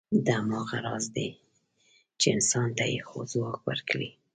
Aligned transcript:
دا 0.25 0.35
هماغه 0.41 0.77
راز 0.85 1.05
دی، 1.15 1.29
چې 2.19 2.27
انسان 2.35 2.67
ته 2.77 2.83
یې 2.91 2.99
ځواک 3.31 3.59
ورکړی. 3.69 4.09